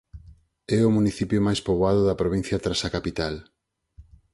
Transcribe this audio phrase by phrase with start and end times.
[0.77, 3.35] É o municipio máis poboado da provincia tras a capital.